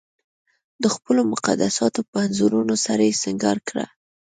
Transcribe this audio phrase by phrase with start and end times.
[0.83, 3.85] د خپلو مقدساتو په انځورونو سره یې سنګار کړه.